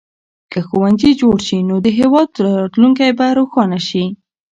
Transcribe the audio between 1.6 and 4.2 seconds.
نو د هېواد راتلونکی به روښانه شي.